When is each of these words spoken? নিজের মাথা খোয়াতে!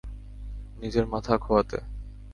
নিজের 0.77 1.05
মাথা 1.07 1.33
খোয়াতে! 1.37 1.79